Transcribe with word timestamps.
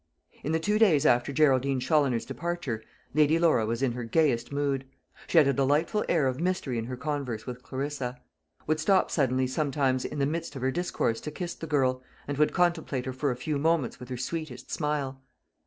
In 0.43 0.51
the 0.51 0.59
two 0.59 0.79
days 0.79 1.05
after 1.05 1.31
Geraldine 1.31 1.79
Challoner's 1.79 2.25
departure 2.25 2.81
Lady 3.13 3.37
Laura 3.37 3.67
was 3.67 3.83
in 3.83 3.91
her 3.91 4.03
gayest 4.03 4.51
mood. 4.51 4.83
She 5.27 5.37
had 5.37 5.47
a 5.47 5.53
delightful 5.53 6.03
air 6.09 6.25
of 6.25 6.39
mystery 6.39 6.79
in 6.79 6.85
her 6.85 6.97
converse 6.97 7.45
with 7.45 7.61
Clarissa; 7.61 8.19
would 8.65 8.79
stop 8.79 9.11
suddenly 9.11 9.45
sometimes 9.45 10.03
in 10.03 10.17
the 10.17 10.25
midst 10.25 10.55
of 10.55 10.63
her 10.63 10.71
discourse 10.71 11.21
to 11.21 11.29
kiss 11.29 11.53
the 11.53 11.67
girl, 11.67 12.01
and 12.27 12.39
would 12.39 12.51
contemplate 12.51 13.05
her 13.05 13.13
for 13.13 13.29
a 13.29 13.35
few 13.35 13.59
moments 13.59 13.99
with 13.99 14.09
her 14.09 14.17
sweetest 14.17 14.71
smile. 14.71 15.21